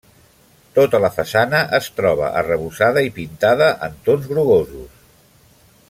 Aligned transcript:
Tota 0.77 1.01
la 1.03 1.11
façana 1.17 1.59
es 1.79 1.89
troba 1.99 2.31
arrebossada 2.41 3.05
i 3.09 3.13
pintada 3.19 3.69
en 3.89 4.01
tons 4.09 4.27
grogosos. 4.33 4.99